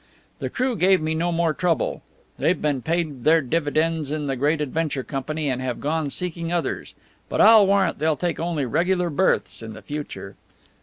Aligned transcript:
The 0.39 0.49
crew 0.49 0.75
gave 0.75 0.99
me 0.99 1.13
no 1.13 1.31
more 1.31 1.53
trouble. 1.53 2.01
They've 2.39 2.59
been 2.59 2.81
paid 2.81 3.23
their 3.23 3.39
dividends 3.39 4.11
in 4.11 4.25
the 4.25 4.35
Great 4.35 4.59
Adventure 4.59 5.03
Company, 5.03 5.47
and 5.47 5.61
have 5.61 5.79
gone 5.79 6.09
seeking 6.09 6.51
others. 6.51 6.95
But 7.29 7.39
I'll 7.39 7.67
warrant 7.67 7.99
they'll 7.99 8.17
take 8.17 8.39
only 8.39 8.65
regular 8.65 9.11
berths 9.11 9.61
in 9.61 9.73
the 9.73 9.81
future. 9.83 10.37